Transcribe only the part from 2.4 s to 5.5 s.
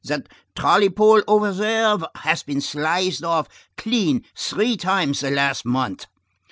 been sliced off clean three times in the